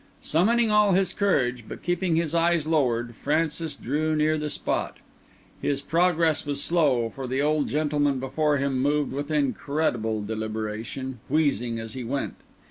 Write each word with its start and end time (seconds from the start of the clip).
Summoning 0.21 0.71
all 0.71 0.93
his 0.93 1.13
courage, 1.13 1.65
but 1.67 1.83
keeping 1.83 2.15
his 2.15 2.33
eyes 2.33 2.65
lowered, 2.65 3.13
Francis 3.13 3.75
drew 3.75 4.15
near 4.15 4.35
the 4.35 4.49
spot. 4.49 4.97
His 5.61 5.83
progress 5.83 6.43
was 6.43 6.59
slow, 6.63 7.11
for 7.11 7.27
the 7.27 7.43
old 7.43 7.67
gentleman 7.67 8.19
before 8.19 8.57
him 8.57 8.81
moved 8.81 9.11
with 9.13 9.29
incredible 9.29 10.23
deliberation, 10.23 11.19
wheezing 11.29 11.77
as 11.79 11.93
he 11.93 12.03
went. 12.03 12.37